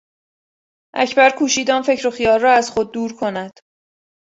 اکبر 0.93 1.29
کوشید 1.37 1.71
آن 1.71 1.81
فکر 1.81 2.07
و 2.07 2.11
خیال 2.11 2.39
را 2.39 2.53
از 2.53 2.69
خود 2.69 2.91
دور 2.93 3.15
کند. 3.15 3.59